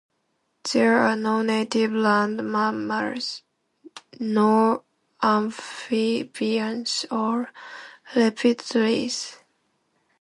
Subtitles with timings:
[0.73, 3.43] There are no native land mammals,
[4.19, 4.81] nor
[5.21, 7.51] amphibians or
[8.15, 9.37] reptiles.